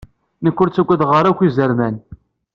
Nekk 0.43 0.57
ur 0.61 0.69
ttagadeɣ 0.69 1.11
akk 1.21 1.39
izerman. 1.47 1.95